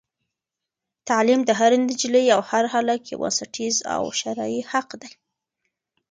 [1.07, 5.11] تعلیم د هرې نجلۍ او هر هلک یو بنسټیز او شرعي حق دی.